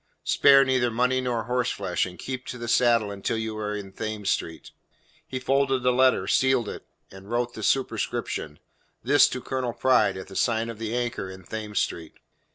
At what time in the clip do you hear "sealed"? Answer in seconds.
6.27-6.67